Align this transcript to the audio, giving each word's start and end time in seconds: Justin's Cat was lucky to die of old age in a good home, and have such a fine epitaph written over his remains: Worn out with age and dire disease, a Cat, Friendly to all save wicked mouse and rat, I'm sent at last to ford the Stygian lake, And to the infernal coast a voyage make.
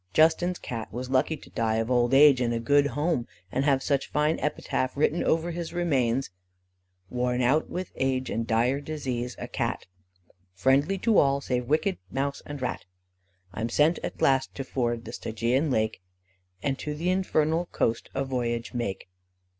Justin's 0.13 0.57
Cat 0.57 0.91
was 0.91 1.11
lucky 1.11 1.37
to 1.37 1.51
die 1.51 1.75
of 1.75 1.91
old 1.91 2.11
age 2.11 2.41
in 2.41 2.51
a 2.51 2.59
good 2.59 2.87
home, 2.87 3.27
and 3.51 3.63
have 3.65 3.83
such 3.83 4.07
a 4.07 4.09
fine 4.09 4.39
epitaph 4.39 4.97
written 4.97 5.23
over 5.23 5.51
his 5.51 5.73
remains: 5.73 6.31
Worn 7.11 7.39
out 7.43 7.69
with 7.69 7.91
age 7.93 8.31
and 8.31 8.47
dire 8.47 8.81
disease, 8.81 9.35
a 9.37 9.47
Cat, 9.47 9.85
Friendly 10.55 10.97
to 10.97 11.19
all 11.19 11.39
save 11.39 11.67
wicked 11.69 11.99
mouse 12.09 12.41
and 12.47 12.59
rat, 12.63 12.85
I'm 13.53 13.69
sent 13.69 13.99
at 14.03 14.23
last 14.23 14.55
to 14.55 14.63
ford 14.63 15.05
the 15.05 15.13
Stygian 15.13 15.69
lake, 15.69 16.01
And 16.63 16.79
to 16.79 16.95
the 16.95 17.11
infernal 17.11 17.67
coast 17.67 18.09
a 18.15 18.25
voyage 18.25 18.73
make. 18.73 19.07